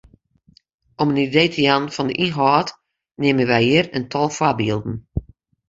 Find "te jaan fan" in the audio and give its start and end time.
1.53-2.07